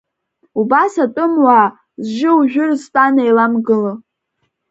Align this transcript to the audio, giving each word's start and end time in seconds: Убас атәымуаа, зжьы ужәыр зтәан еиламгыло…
Убас 0.59 0.93
атәымуаа, 1.03 1.67
зжьы 2.05 2.31
ужәыр 2.39 2.71
зтәан 2.81 3.15
еиламгыло… 3.23 3.93